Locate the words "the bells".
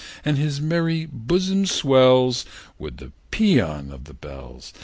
4.05-4.73